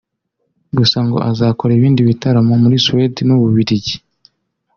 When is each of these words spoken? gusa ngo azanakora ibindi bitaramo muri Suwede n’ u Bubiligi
gusa 0.77 0.97
ngo 1.05 1.17
azanakora 1.29 1.71
ibindi 1.75 2.01
bitaramo 2.09 2.53
muri 2.63 2.77
Suwede 2.85 3.21
n’ 3.25 3.29
u 3.35 3.39
Bubiligi 3.41 3.95